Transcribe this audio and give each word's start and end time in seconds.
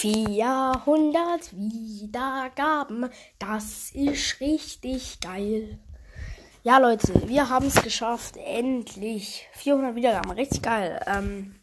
400 0.00 1.52
Wiedergaben, 1.56 3.10
das 3.40 3.90
ist 3.90 4.40
richtig 4.40 5.18
geil. 5.18 5.80
Ja, 6.62 6.78
Leute, 6.78 7.28
wir 7.28 7.48
haben 7.48 7.66
es 7.66 7.82
geschafft. 7.82 8.36
Endlich. 8.36 9.48
400 9.54 9.96
Wiedergaben, 9.96 10.30
richtig 10.30 10.62
geil. 10.62 11.00
Ähm, 11.04 11.56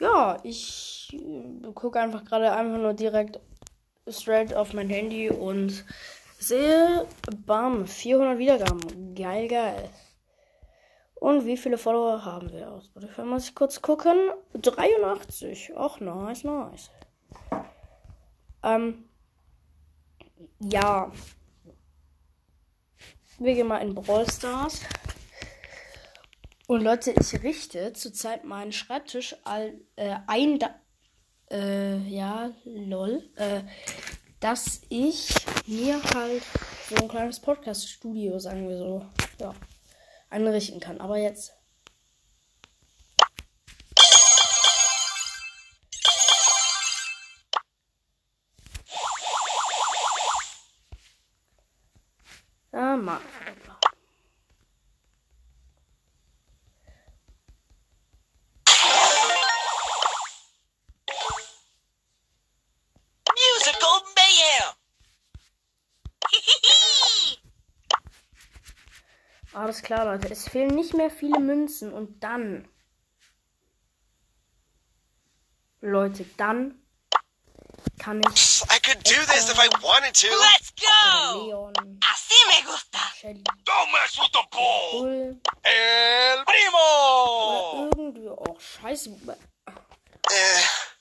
ja, 0.00 0.38
ich 0.44 1.10
äh, 1.14 1.72
gucke 1.72 1.98
einfach 1.98 2.24
gerade 2.24 2.52
einfach 2.52 2.78
nur 2.78 2.94
direkt 2.94 3.40
straight 4.08 4.54
auf 4.54 4.72
mein 4.72 4.88
Handy 4.88 5.30
und 5.30 5.84
sehe, 6.38 7.08
bam, 7.44 7.88
400 7.88 8.38
Wiedergaben. 8.38 9.14
Geil, 9.16 9.48
geil. 9.48 9.90
Und 11.24 11.46
wie 11.46 11.56
viele 11.56 11.78
Follower 11.78 12.22
haben 12.22 12.52
wir 12.52 12.70
aus 12.70 12.84
Spotify? 12.84 13.22
Muss 13.22 13.48
ich 13.48 13.54
kurz 13.54 13.80
gucken. 13.80 14.14
83. 14.52 15.72
Ach, 15.74 15.98
nice, 15.98 16.44
nice. 16.44 16.90
Ähm, 18.62 19.08
ja. 20.60 21.10
Wir 23.38 23.54
gehen 23.54 23.68
mal 23.68 23.78
in 23.78 23.94
Brawl 23.94 24.30
Stars. 24.30 24.82
Und 26.66 26.82
Leute, 26.82 27.12
ich 27.18 27.42
richte 27.42 27.94
zurzeit 27.94 28.44
meinen 28.44 28.72
Schreibtisch 28.72 29.34
all, 29.44 29.80
äh, 29.96 30.16
ein, 30.26 30.58
da, 30.58 30.74
äh, 31.50 32.06
ja, 32.06 32.50
lol, 32.66 33.30
äh, 33.36 33.62
dass 34.40 34.82
ich 34.90 35.34
mir 35.66 36.02
halt 36.02 36.42
so 36.90 36.96
ein 36.96 37.08
kleines 37.08 37.40
Podcast-Studio, 37.40 38.38
sagen 38.38 38.68
wir 38.68 38.76
so, 38.76 39.06
ja 39.40 39.54
einrichten 40.34 40.80
kann. 40.80 41.00
Aber 41.00 41.16
jetzt. 41.16 41.54
Alles 69.74 69.82
klar, 69.82 70.04
Leute. 70.04 70.30
Es 70.30 70.48
fehlen 70.48 70.72
nicht 70.76 70.94
mehr 70.94 71.10
viele 71.10 71.40
Münzen 71.40 71.92
und 71.92 72.22
dann. 72.22 72.68
Leute, 75.80 76.24
dann 76.36 76.80
kann 77.98 78.22
ich. 78.32 78.62
I 78.70 78.78
could 78.78 79.02
do 79.04 79.20
this 79.32 79.50
if 79.50 79.58
I 79.58 79.68
wanted 79.82 80.14
to. 80.14 80.28
Let's 80.28 80.72
go! 80.76 81.46
Leon. 81.46 81.72
Así 82.02 82.36
me 82.46 82.70
gusta. 82.70 83.00
Shelly. 83.16 83.42
Don't 83.64 83.90
mess 83.90 84.16
with 84.16 84.30
the 84.32 84.46
ball. 84.52 85.00
Bull. 85.00 85.40
El 85.64 86.44
Primo. 86.44 87.88
Oder 87.88 87.98
irgendwie. 87.98 88.28
Oh, 88.28 88.56
scheiße. 88.60 89.10
Äh. 90.30 90.93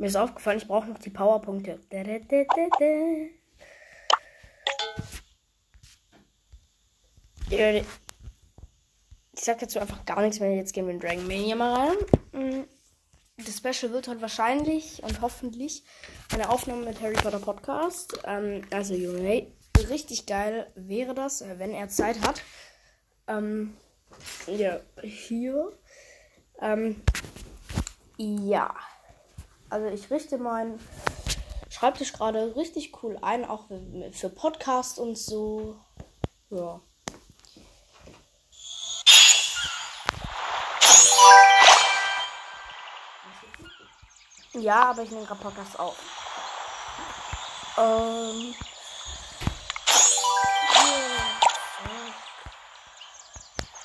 Mir 0.00 0.06
ist 0.06 0.16
aufgefallen, 0.16 0.56
ich 0.56 0.66
brauche 0.66 0.88
noch 0.88 0.98
die 0.98 1.10
Powerpunkte. 1.10 1.78
Ich 9.32 9.44
sag 9.44 9.58
dazu 9.58 9.78
einfach 9.78 10.06
gar 10.06 10.22
nichts 10.22 10.40
mehr. 10.40 10.54
Jetzt 10.54 10.72
gehen 10.72 10.86
wir 10.86 10.94
in 10.94 11.00
Dragon 11.00 11.26
Mania 11.26 11.54
mal 11.54 11.74
rein. 11.74 11.96
Mm, 12.32 12.64
das 13.36 13.58
Special 13.58 13.92
wird 13.92 14.08
heute 14.08 14.22
wahrscheinlich 14.22 15.02
und 15.02 15.20
hoffentlich 15.20 15.84
eine 16.32 16.48
Aufnahme 16.48 16.86
mit 16.86 17.02
Harry 17.02 17.16
Potter 17.16 17.38
Podcast. 17.38 18.22
Ähm, 18.24 18.62
also, 18.70 18.94
Junge, 18.94 19.48
richtig 19.90 20.24
geil 20.24 20.72
wäre 20.76 21.12
das, 21.12 21.42
äh, 21.42 21.58
wenn 21.58 21.72
er 21.72 21.90
Zeit 21.90 22.26
hat. 22.26 22.40
Ähm, 23.26 23.76
ja, 24.46 24.80
hier. 25.02 25.78
Ähm, 26.62 27.02
ja. 28.16 28.74
Also 29.70 29.86
ich 29.86 30.10
richte 30.10 30.38
meinen 30.38 30.78
Schreibtisch 31.80 32.12
gerade 32.12 32.54
richtig 32.56 32.92
cool 33.02 33.16
ein, 33.22 33.44
auch 33.46 33.68
für 34.12 34.28
Podcast 34.28 34.98
und 34.98 35.16
so. 35.16 35.80
Ja. 36.50 36.80
Ja, 44.52 44.90
aber 44.90 45.02
ich 45.02 45.10
nehme 45.10 45.24
gerade 45.24 45.40
Podcast 45.40 45.78
auf. 45.78 45.96
Ähm. 47.78 48.54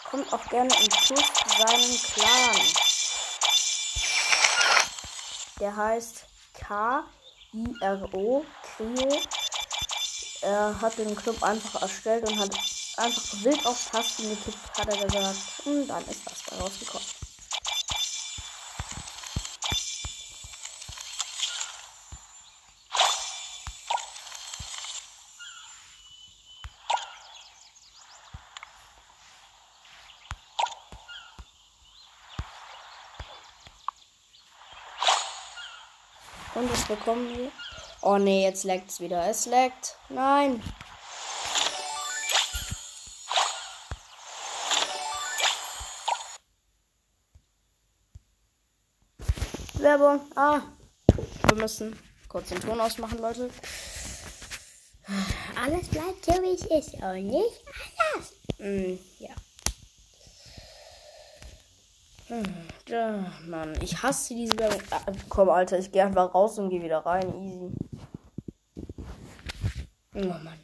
Kommt 0.10 0.34
auch 0.34 0.50
gerne 0.50 0.76
in 0.82 0.90
Plus 0.90 1.32
seinen 1.58 1.98
Clan. 1.98 2.85
Der 5.60 5.76
heißt 5.76 6.26
K-I-R-O, 6.54 8.46
Krio. 8.64 9.20
Er 10.42 10.82
hat 10.82 10.98
den 10.98 11.16
Club 11.16 11.42
einfach 11.42 11.82
erstellt 11.82 12.28
und 12.28 12.38
hat 12.38 12.54
einfach 12.98 13.44
wild 13.44 13.66
auf 13.66 13.90
Tasten 13.90 14.30
getippt, 14.30 14.78
hat 14.78 14.88
er 14.88 15.06
gesagt. 15.06 15.38
Und 15.66 15.88
dann 15.88 16.06
ist 16.08 16.30
das 16.30 16.44
da 16.44 16.58
rausgekommen. 16.58 17.15
Und 36.56 36.72
was 36.72 36.86
bekommen 36.86 37.38
wir? 37.38 37.52
Oh 38.02 38.18
nee, 38.18 38.44
jetzt 38.44 38.64
leckt 38.64 38.90
es 38.90 39.00
wieder. 39.02 39.28
Es 39.28 39.46
leckt. 39.46 39.98
Nein. 40.10 40.64
Werbung. 49.74 50.22
Ah. 50.36 50.62
Wir 51.48 51.56
müssen 51.58 52.00
kurz 52.30 52.50
den 52.50 52.62
Ton 52.62 52.80
ausmachen, 52.80 53.20
Leute. 53.20 53.50
Alles 55.62 55.88
bleibt 55.90 56.26
so, 56.26 56.34
wie 56.42 56.56
es 56.56 56.66
ist. 56.66 56.94
Und 56.96 57.28
nicht 57.28 57.64
anders. 58.14 58.34
Mm, 58.58 58.98
ja. 59.20 59.36
Ja, 62.88 63.32
Mann, 63.46 63.80
ich 63.82 64.02
hasse 64.02 64.34
diese 64.34 64.58
Werbung. 64.58 64.82
Ah, 64.90 65.02
komm, 65.30 65.50
Alter, 65.50 65.78
ich 65.78 65.92
gehe 65.92 66.04
einfach 66.04 66.34
raus 66.34 66.58
und 66.58 66.70
gehe 66.70 66.82
wieder 66.82 67.06
rein. 67.06 67.34
Easy. 67.44 67.72
Oh 70.16 70.20
Mann. 70.20 70.60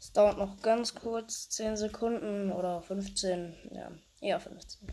Es 0.00 0.12
dauert 0.12 0.38
noch 0.38 0.60
ganz 0.62 0.94
kurz 0.94 1.48
10 1.50 1.76
Sekunden 1.76 2.50
oder 2.50 2.82
15. 2.82 3.54
Ja, 3.70 3.92
eher 4.20 4.40
15. 4.40 4.88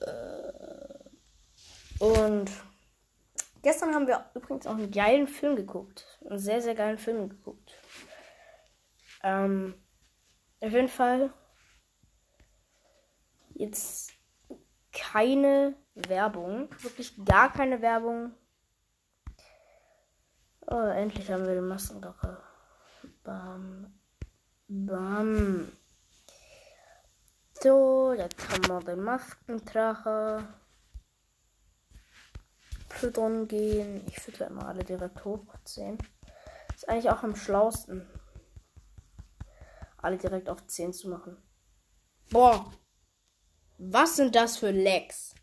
Äh, 0.00 0.52
und 1.98 2.50
gestern 3.60 3.94
haben 3.94 4.06
wir 4.06 4.30
übrigens 4.34 4.66
auch 4.66 4.76
einen 4.76 4.90
geilen 4.90 5.26
Film 5.26 5.56
geguckt. 5.56 6.06
Einen 6.24 6.38
sehr, 6.38 6.62
sehr 6.62 6.74
geilen 6.74 6.98
Film 6.98 7.28
geguckt. 7.28 7.72
Ähm. 9.22 9.74
Auf 10.64 10.72
jeden 10.72 10.88
Fall 10.88 11.30
jetzt 13.50 14.12
keine 14.92 15.76
Werbung. 15.94 16.70
Wirklich 16.80 17.22
gar 17.22 17.52
keine 17.52 17.82
Werbung. 17.82 18.32
Oh, 20.66 20.74
endlich 20.74 21.30
haben 21.30 21.46
wir 21.46 21.54
die 21.54 21.60
Massendrache. 21.60 22.42
Bam. 23.22 23.92
Bam. 24.68 25.70
So, 27.60 28.14
jetzt 28.14 28.48
haben 28.48 28.66
wir 28.66 28.80
den 28.94 29.04
Maskendrache. 29.04 30.48
Füttern 32.88 33.48
gehen. 33.48 34.02
Ich 34.06 34.18
fütter 34.18 34.46
immer 34.46 34.66
alle 34.66 34.82
direkt 34.82 35.26
hoch. 35.26 35.44
10. 35.64 35.98
Ist 36.74 36.88
eigentlich 36.88 37.10
auch 37.10 37.22
am 37.22 37.36
schlausten 37.36 38.08
alle 40.04 40.18
direkt 40.18 40.48
auf 40.48 40.66
10 40.66 40.92
zu 40.92 41.08
machen. 41.08 41.36
Boah. 42.30 42.72
Was 43.78 44.16
sind 44.16 44.34
das 44.34 44.56
für 44.56 44.70
Lags? 44.70 45.34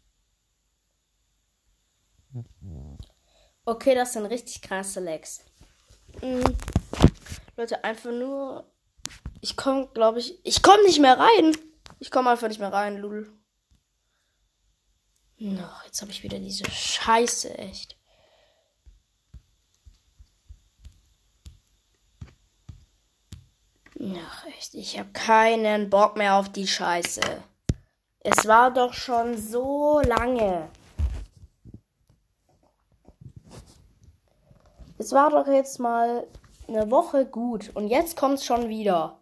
Okay, 3.65 3.95
das 3.95 4.13
sind 4.13 4.25
richtig 4.25 4.61
krasse 4.61 4.99
Lags. 4.99 5.45
Mhm. 6.21 6.43
Leute, 7.57 7.83
einfach 7.83 8.11
nur 8.11 8.71
Ich 9.41 9.57
komme, 9.57 9.87
glaube 9.93 10.19
ich. 10.19 10.39
Ich 10.45 10.61
komme 10.61 10.83
nicht 10.83 10.99
mehr 10.99 11.17
rein. 11.17 11.57
Ich 11.99 12.11
komme 12.11 12.29
einfach 12.29 12.47
nicht 12.47 12.59
mehr 12.59 12.71
rein, 12.71 12.97
Lul. 12.97 13.31
No, 15.37 15.67
jetzt 15.85 16.01
habe 16.01 16.11
ich 16.11 16.21
wieder 16.21 16.39
diese 16.39 16.69
Scheiße, 16.69 17.57
echt. 17.57 17.97
Ach, 24.03 24.45
echt, 24.57 24.73
ich 24.73 24.97
habe 24.97 25.09
keinen 25.11 25.89
Bock 25.89 26.17
mehr 26.17 26.35
auf 26.35 26.49
die 26.49 26.65
Scheiße. 26.65 27.21
Es 28.21 28.47
war 28.47 28.71
doch 28.71 28.93
schon 28.93 29.37
so 29.37 29.99
lange. 29.99 30.69
Es 34.97 35.11
war 35.11 35.29
doch 35.29 35.47
jetzt 35.47 35.79
mal 35.79 36.25
eine 36.67 36.89
Woche 36.89 37.25
gut 37.25 37.71
und 37.75 37.87
jetzt 37.89 38.15
kommt 38.15 38.35
es 38.35 38.45
schon 38.45 38.69
wieder. 38.69 39.19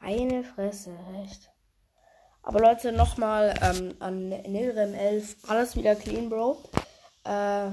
Eine 0.00 0.44
Fresse, 0.44 0.94
echt. 1.22 1.50
Aber 2.42 2.60
Leute, 2.60 2.92
nochmal 2.92 3.54
ähm, 3.62 3.94
an 4.00 4.28
Nilrem 4.28 4.94
11, 4.94 5.36
alles 5.48 5.76
wieder 5.76 5.94
clean, 5.94 6.28
Bro. 6.28 6.62
Äh, 7.24 7.70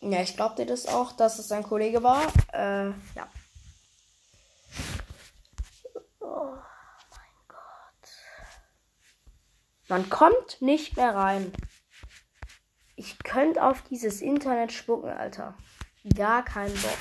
ja, 0.00 0.22
ich 0.22 0.34
glaub 0.34 0.56
dir 0.56 0.66
das 0.66 0.86
auch, 0.86 1.12
dass 1.12 1.38
es 1.38 1.48
sein 1.48 1.62
Kollege 1.62 2.02
war. 2.02 2.22
Äh, 2.52 2.90
ja. 3.14 3.28
Man 9.92 10.08
kommt 10.08 10.62
nicht 10.62 10.96
mehr 10.96 11.14
rein. 11.14 11.52
Ich 12.96 13.18
könnte 13.18 13.62
auf 13.62 13.82
dieses 13.82 14.22
Internet 14.22 14.72
spucken, 14.72 15.10
Alter. 15.10 15.54
Gar 16.16 16.46
keinen 16.46 16.72
Bock. 16.72 16.96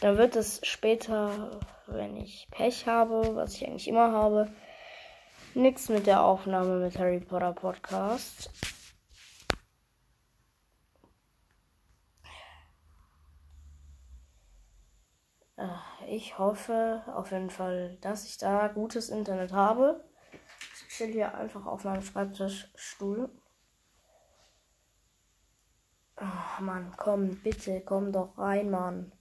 Dann 0.00 0.18
wird 0.18 0.34
es 0.34 0.58
später, 0.66 1.60
wenn 1.86 2.16
ich 2.16 2.48
Pech 2.50 2.88
habe, 2.88 3.36
was 3.36 3.54
ich 3.54 3.64
eigentlich 3.64 3.86
immer 3.86 4.10
habe, 4.10 4.52
nichts 5.54 5.88
mit 5.88 6.08
der 6.08 6.24
Aufnahme 6.24 6.80
mit 6.80 6.98
Harry 6.98 7.20
Potter 7.20 7.52
Podcast. 7.52 8.50
Äh, 15.56 15.68
ich 16.08 16.40
hoffe 16.40 17.04
auf 17.14 17.30
jeden 17.30 17.50
Fall, 17.50 17.98
dass 18.00 18.24
ich 18.24 18.36
da 18.36 18.66
gutes 18.66 19.10
Internet 19.10 19.52
habe 19.52 20.04
chill 20.96 21.12
hier 21.12 21.34
einfach 21.34 21.66
auf 21.66 21.84
meinem 21.84 22.02
Schreibtischstuhl. 22.02 23.28
Ach, 26.16 26.60
Mann, 26.60 26.94
komm, 26.96 27.40
bitte, 27.42 27.80
komm 27.80 28.12
doch 28.12 28.38
rein, 28.38 28.70
Mann. 28.70 29.12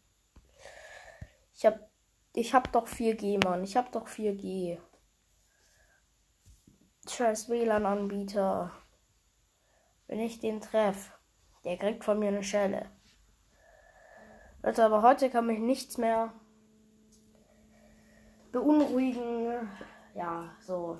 Ich 1.55 1.65
hab, 1.65 1.89
ich 2.33 2.53
hab 2.53 2.71
doch 2.71 2.87
4G, 2.87 3.43
Mann. 3.43 3.63
Ich 3.63 3.75
hab 3.75 3.91
doch 3.91 4.07
4G. 4.07 4.79
Scheiß 7.09 7.49
WLAN-Anbieter. 7.49 8.71
Wenn 10.07 10.19
ich 10.19 10.39
den 10.39 10.61
treff, 10.61 11.11
der 11.63 11.77
kriegt 11.77 12.03
von 12.03 12.19
mir 12.19 12.27
eine 12.27 12.43
Schelle. 12.43 12.91
Leute, 14.61 14.85
aber 14.85 15.01
heute 15.01 15.29
kann 15.29 15.47
mich 15.47 15.59
nichts 15.59 15.97
mehr 15.97 16.31
beunruhigen. 18.51 19.67
Ja, 20.13 20.55
so 20.59 20.97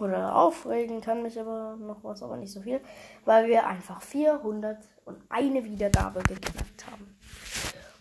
oder 0.00 0.34
aufregen 0.36 1.00
kann 1.00 1.22
mich 1.22 1.38
aber 1.38 1.76
noch 1.76 2.02
was, 2.02 2.22
aber 2.22 2.36
nicht 2.36 2.52
so 2.52 2.60
viel, 2.60 2.80
weil 3.24 3.48
wir 3.48 3.66
einfach 3.66 4.02
400 4.02 4.78
und 5.04 5.18
eine 5.28 5.64
Wiedergabe 5.64 6.22
geknackt 6.22 6.86
haben. 6.90 7.16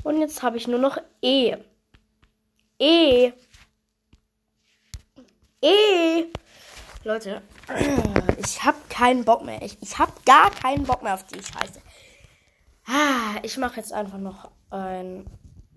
Und 0.03 0.19
jetzt 0.19 0.43
habe 0.43 0.57
ich 0.57 0.67
nur 0.67 0.79
noch 0.79 0.97
E. 1.21 1.55
E. 2.79 3.31
E. 5.61 6.25
Leute, 7.03 7.41
ich 8.37 8.63
habe 8.63 8.77
keinen 8.89 9.23
Bock 9.23 9.43
mehr. 9.43 9.61
Ich, 9.61 9.81
ich 9.81 9.97
habe 9.97 10.11
gar 10.25 10.51
keinen 10.51 10.83
Bock 10.83 11.03
mehr 11.03 11.13
auf 11.13 11.25
die 11.25 11.41
Scheiße. 11.41 11.81
Ah, 12.85 13.39
ich 13.43 13.57
mache 13.57 13.77
jetzt 13.77 13.93
einfach 13.93 14.17
noch 14.17 14.51
ein 14.69 15.25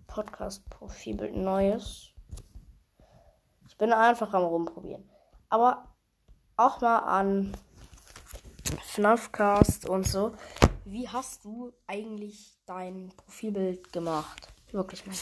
Podcast-Profilbild 0.08 1.36
neues. 1.36 2.10
Ich 3.68 3.76
bin 3.76 3.92
einfach 3.92 4.32
am 4.34 4.44
rumprobieren. 4.44 5.08
Aber 5.48 5.95
auch 6.56 6.80
mal 6.80 6.98
an 6.98 7.56
FNAFcast 8.86 9.88
und 9.88 10.06
so. 10.06 10.32
Wie 10.84 11.08
hast 11.08 11.44
du 11.44 11.72
eigentlich 11.86 12.56
dein 12.66 13.12
Profilbild 13.16 13.92
gemacht? 13.92 14.48
Wirklich 14.72 15.06
mal. 15.06 15.14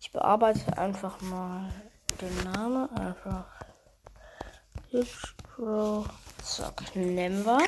Ich 0.00 0.12
bearbeite 0.12 0.76
einfach 0.78 1.20
mal 1.20 1.72
den 2.20 2.52
Namen. 2.52 2.90
Einfach. 2.96 3.46
Hitchbro. 4.88 6.04
Zack, 6.42 6.94
nehmen 6.94 7.44
wir. 7.44 7.58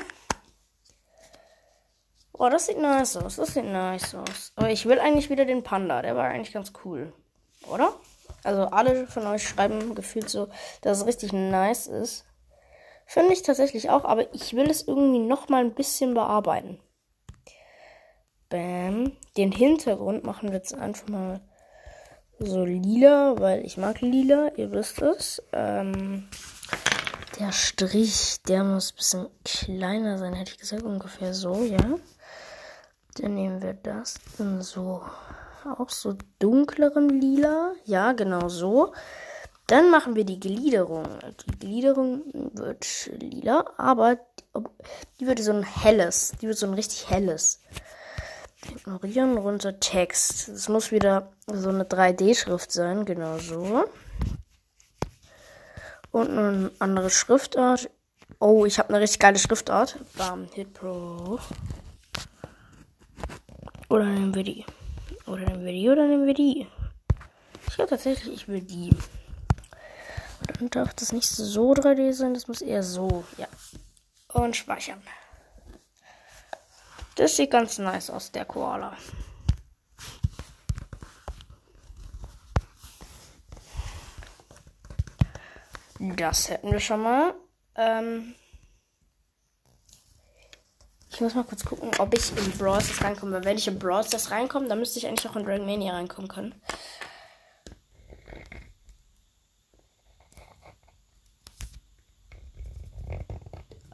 Oh, 2.33 2.49
das 2.49 2.67
sieht 2.67 2.79
nice 2.79 3.17
aus. 3.17 3.35
Das 3.35 3.53
sieht 3.53 3.65
nice 3.65 4.15
aus. 4.15 4.53
Aber 4.55 4.69
ich 4.69 4.85
will 4.85 4.99
eigentlich 4.99 5.29
wieder 5.29 5.45
den 5.45 5.63
Panda. 5.63 6.01
Der 6.01 6.15
war 6.15 6.25
eigentlich 6.25 6.53
ganz 6.53 6.71
cool. 6.83 7.13
Oder? 7.67 7.93
Also 8.43 8.63
alle 8.67 9.07
von 9.07 9.27
euch 9.27 9.47
schreiben 9.47 9.95
gefühlt 9.95 10.29
so, 10.29 10.47
dass 10.81 10.99
es 10.99 11.05
richtig 11.05 11.33
nice 11.33 11.87
ist. 11.87 12.25
Finde 13.11 13.33
ich 13.33 13.41
tatsächlich 13.41 13.89
auch, 13.89 14.05
aber 14.05 14.31
ich 14.35 14.53
will 14.53 14.69
es 14.69 14.87
irgendwie 14.87 15.17
noch 15.17 15.49
mal 15.49 15.63
ein 15.63 15.73
bisschen 15.73 16.13
bearbeiten. 16.13 16.79
Bam. 18.49 19.13
Den 19.35 19.51
Hintergrund 19.51 20.23
machen 20.23 20.49
wir 20.49 20.57
jetzt 20.57 20.75
einfach 20.75 21.07
mal 21.07 21.41
so 22.37 22.63
lila, 22.63 23.39
weil 23.39 23.65
ich 23.65 23.77
mag 23.77 24.01
lila, 24.01 24.51
ihr 24.57 24.71
wisst 24.71 25.01
es. 25.01 25.41
Ähm, 25.53 26.29
der 27.39 27.51
Strich, 27.51 28.43
der 28.47 28.63
muss 28.63 28.91
ein 28.91 28.97
bisschen 28.97 29.27
kleiner 29.43 30.19
sein, 30.19 30.33
hätte 30.33 30.51
ich 30.51 30.59
gesagt, 30.59 30.83
ungefähr 30.83 31.33
so, 31.33 31.63
ja. 31.63 31.95
Dann 33.15 33.33
nehmen 33.33 33.63
wir 33.63 33.73
das 33.73 34.19
in 34.37 34.61
so, 34.61 35.01
auch 35.79 35.89
so 35.89 36.13
dunklerem 36.37 37.09
Lila. 37.09 37.73
Ja, 37.85 38.11
genau 38.11 38.49
so. 38.49 38.93
Dann 39.69 39.91
machen 39.91 40.15
wir 40.15 40.23
die 40.23 40.39
Gliederung. 40.39 41.05
Die 41.37 41.59
Gliederung 41.59 42.23
wird 42.55 43.11
lila, 43.19 43.65
aber 43.77 44.17
die 45.19 45.27
wird 45.27 45.37
so 45.37 45.51
ein 45.51 45.61
helles. 45.61 46.33
Die 46.41 46.47
wird 46.47 46.57
so 46.57 46.65
ein 46.65 46.73
richtig 46.73 47.07
helles. 47.07 47.61
Ignorieren 48.67 49.37
runter 49.37 49.79
Text. 49.79 50.49
Es 50.49 50.69
muss 50.69 50.91
wieder 50.91 51.31
so 51.45 51.69
eine 51.69 51.83
3D-Schrift 51.83 52.71
sein, 52.71 53.05
genau 53.05 53.37
so. 53.37 53.85
Und 56.09 56.31
eine 56.31 56.71
andere 56.79 57.11
Schriftart. 57.11 57.91
Oh, 58.39 58.65
ich 58.65 58.79
habe 58.79 58.89
eine 58.89 59.01
richtig 59.01 59.19
geile 59.19 59.37
Schriftart. 59.37 59.97
Bam, 60.17 60.49
Hit 60.51 60.73
Pro. 60.73 61.37
Oder 63.87 64.05
nehmen 64.05 64.33
wir 64.33 64.43
die. 64.43 64.65
Oder 65.27 65.45
nehmen 65.45 65.63
wir 65.63 65.73
die 65.73 65.89
oder 65.89 66.07
nehmen 66.07 66.25
wir 66.25 66.33
die. 66.33 66.65
Ich 67.67 67.75
glaube 67.75 67.91
tatsächlich, 67.91 68.33
ich 68.33 68.47
will 68.47 68.61
die. 68.61 68.89
Dann 70.59 70.69
darf 70.69 70.93
das 70.93 71.13
nicht 71.13 71.29
so 71.29 71.71
3D 71.71 72.11
sein, 72.11 72.33
das 72.33 72.47
muss 72.47 72.61
eher 72.61 72.83
so. 72.83 73.23
Ja. 73.37 73.47
Und 74.33 74.55
speichern. 74.55 75.01
Das 77.15 77.35
sieht 77.35 77.51
ganz 77.51 77.77
nice 77.77 78.09
aus, 78.09 78.31
der 78.31 78.45
Koala. 78.45 78.95
Das 85.99 86.49
hätten 86.49 86.71
wir 86.71 86.79
schon 86.79 87.01
mal. 87.01 87.33
Ähm 87.75 88.35
ich 91.11 91.19
muss 91.19 91.35
mal 91.35 91.43
kurz 91.43 91.65
gucken, 91.65 91.91
ob 91.99 92.13
ich 92.13 92.31
in 92.37 92.57
Brawl 92.57 92.81
Stars 92.81 93.03
reinkomme. 93.03 93.43
Wenn 93.43 93.57
ich 93.57 93.67
in 93.67 93.79
Brawl 93.79 94.05
Stars 94.05 94.31
reinkomme, 94.31 94.69
dann 94.69 94.79
müsste 94.79 94.99
ich 94.99 95.07
eigentlich 95.07 95.29
auch 95.29 95.35
in 95.35 95.43
Dragon 95.43 95.65
Mania 95.65 95.93
reinkommen 95.93 96.29
können. 96.29 96.55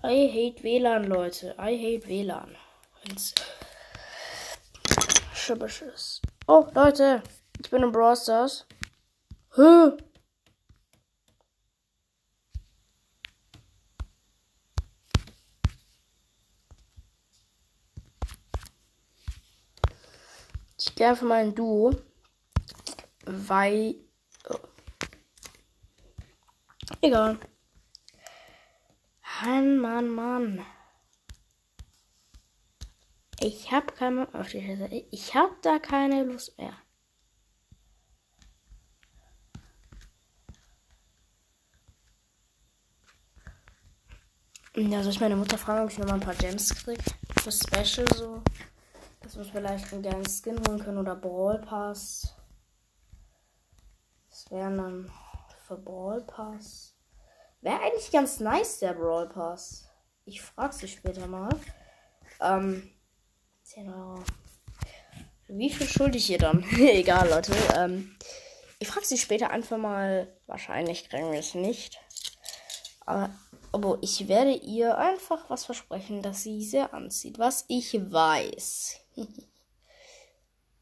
I 0.07 0.27
hate 0.27 0.61
WLAN, 0.63 1.07
Leute. 1.07 1.55
I 1.57 1.75
hate 1.75 2.05
WLAN. 2.07 2.55
Wenn's 3.03 3.33
schibbisch 5.33 5.81
ist. 5.81 6.21
Oh, 6.47 6.67
Leute. 6.75 7.23
Ich 7.59 7.71
bin 7.71 7.81
im 7.81 7.91
Brawl 7.91 8.15
Stars. 8.15 8.67
Hä? 9.55 9.97
Ich 20.77 20.93
gehe 20.93 21.07
einfach 21.07 21.25
mal 21.25 21.41
ein 21.41 21.55
Duo. 21.55 21.95
Weil. 23.25 23.95
Oh. 24.49 24.59
Egal. 27.01 27.39
Mann, 29.85 30.09
Mann. 30.09 30.65
Ich 33.39 33.71
hab 33.71 33.95
keine. 33.95 34.33
Auf 34.33 34.49
die 34.49 34.65
Scheiße. 34.65 34.87
Ich 35.11 35.35
hab 35.35 35.61
da 35.61 35.77
keine 35.77 36.23
Lust 36.23 36.57
mehr. 36.57 36.73
Ja, 44.75 45.03
soll 45.03 45.11
ich 45.11 45.21
meine 45.21 45.35
Mutter 45.35 45.59
fragen, 45.59 45.83
ob 45.83 45.91
ich 45.91 45.99
nochmal 45.99 46.15
ein 46.15 46.19
paar 46.19 46.33
Gems 46.33 46.73
krieg? 46.73 46.99
Das 47.45 47.59
Special 47.59 48.07
so. 48.15 48.41
Dass 49.21 49.37
wir 49.37 49.45
vielleicht 49.45 49.93
einen 49.93 50.01
geilen 50.01 50.25
Skin 50.27 50.59
holen 50.67 50.83
können 50.83 50.97
oder 50.97 51.15
Brawl 51.15 51.59
Pass. 51.59 52.35
Das 54.31 54.49
wären 54.49 54.77
dann 54.79 55.11
für 55.67 55.77
Brawl 55.77 56.21
Pass. 56.23 56.94
Wäre 57.65 57.81
eigentlich 57.81 58.11
ganz 58.11 58.39
nice, 58.39 58.77
der 58.77 58.93
Brawl 58.93 59.27
Pass. 59.27 59.89
Ich 60.23 60.39
frag 60.39 60.71
sie 60.71 60.87
später 60.87 61.25
mal. 61.25 61.49
Ähm, 62.39 62.91
10 63.63 63.91
Euro. 63.91 64.23
Wie 65.47 65.71
viel 65.71 65.87
schulde 65.87 66.19
ich 66.19 66.29
ihr 66.29 66.37
dann? 66.37 66.63
Egal, 66.79 67.27
Leute. 67.27 67.53
Ähm, 67.75 68.15
ich 68.77 68.87
frage 68.87 69.07
sie 69.07 69.17
später 69.17 69.49
einfach 69.49 69.79
mal. 69.79 70.31
Wahrscheinlich 70.45 71.09
kriegen 71.09 71.31
wir 71.31 71.39
es 71.39 71.55
nicht. 71.55 71.99
Aber, 73.03 73.31
aber 73.71 73.97
ich 74.01 74.27
werde 74.27 74.51
ihr 74.51 74.99
einfach 74.99 75.49
was 75.49 75.65
versprechen, 75.65 76.21
dass 76.21 76.43
sie 76.43 76.63
sehr 76.63 76.93
anzieht. 76.93 77.39
Was 77.39 77.65
ich 77.67 77.95
weiß. 77.95 78.99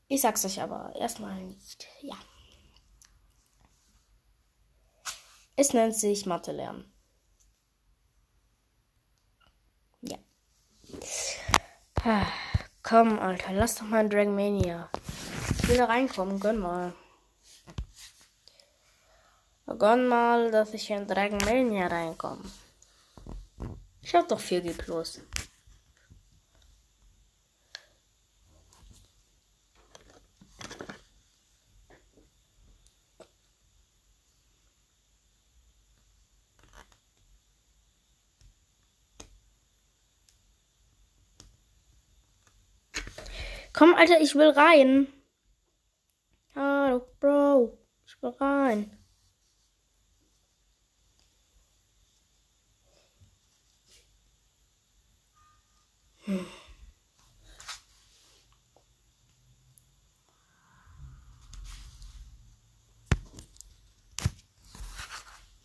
ich 0.10 0.20
sag's 0.20 0.44
euch 0.44 0.62
aber 0.62 0.94
erstmal 1.00 1.42
nicht. 1.44 1.88
Ja. 2.02 2.18
Es 5.64 5.72
nennt 5.72 5.96
sich 5.96 6.26
Mathe 6.26 6.52
lernen. 6.52 6.84
Ja. 10.02 10.18
Ah, 12.04 12.26
komm, 12.82 13.18
Alter, 13.18 13.54
lass 13.54 13.76
doch 13.76 13.86
mal 13.86 14.02
ein 14.02 14.10
Dragmania. 14.10 14.90
Ich 15.58 15.70
will 15.70 15.78
da 15.78 15.86
reinkommen, 15.86 16.42
gönn 16.42 16.58
mal. 16.58 16.94
Gönn 19.80 20.06
mal, 20.06 20.52
dass 20.52 20.74
ich 20.74 20.90
in 20.90 21.08
Dragmania 21.08 21.88
reinkomme. 21.88 22.44
Ich 24.02 24.14
hab 24.14 24.28
doch 24.28 24.42
4G 24.42 24.78
Plus. 24.78 25.22
Komm, 43.74 43.96
Alter, 43.96 44.22
ich 44.22 44.36
will 44.36 44.52
rein. 44.52 45.08
Hallo, 46.56 47.02
Bro. 47.20 47.78
Ich 48.06 48.22
will 48.22 48.30
rein. 48.30 48.98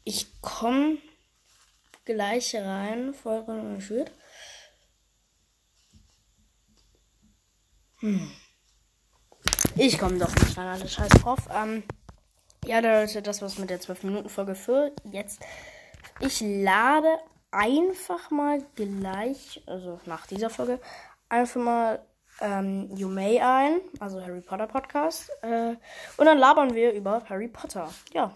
Ich 0.05 0.41
komme 0.41 0.99
gleich 2.07 2.55
rein, 2.57 3.13
voll 3.13 3.45
engagiert. 3.47 4.11
Hm. 8.01 8.31
Ich 9.77 9.99
komme 9.99 10.19
doch 10.19 10.35
nicht 10.35 10.57
rein, 10.57 10.69
alle 10.69 10.89
scheiß 10.89 11.09
drauf. 11.23 11.39
Ähm, 11.55 11.83
ja, 12.65 12.81
Leute, 12.81 13.23
das 13.23 13.43
war's 13.43 13.59
mit 13.59 13.71
der 13.71 13.81
12-Minuten-Folge 13.81 14.55
für 14.55 14.93
jetzt. 15.05 15.41
Ich 16.21 16.41
lade 16.41 17.09
einfach 17.51 18.31
mal 18.31 18.63
gleich, 18.75 19.63
also 19.67 20.01
nach 20.07 20.27
dieser 20.27 20.51
Folge, 20.51 20.81
einfach 21.29 21.61
mal 21.61 22.05
ähm, 22.41 22.91
You 22.95 23.09
May 23.09 23.41
ein, 23.41 23.81
also 24.01 24.21
Harry 24.21 24.41
Potter 24.41 24.67
Podcast. 24.67 25.31
Äh, 25.43 25.77
und 26.17 26.27
dann 26.27 26.39
labern 26.39 26.75
wir 26.75 26.93
über 26.93 27.23
Harry 27.29 27.49
Potter. 27.49 27.93
Ja. 28.13 28.35